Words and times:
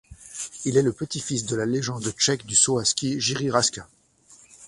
Il 0.65 0.77
est 0.77 0.81
le 0.81 0.91
petit-fils 0.93 1.45
de 1.45 1.55
la 1.55 1.67
légende 1.67 2.09
tchèque 2.17 2.47
du 2.47 2.55
saut 2.55 2.79
à 2.79 2.85
ski 2.85 3.21
Jiří 3.21 3.51
Raška. 3.51 3.87